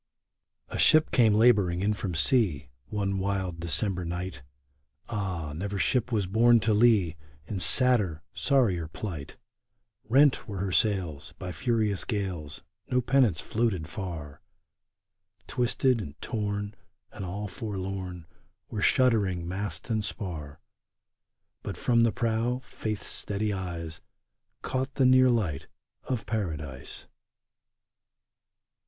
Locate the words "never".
5.55-5.77